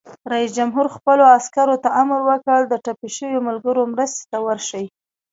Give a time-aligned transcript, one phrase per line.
[0.33, 4.85] رئیس جمهور خپلو عسکرو ته امر وکړ؛ د ټپي شویو ملګرو مرستې ته ورشئ!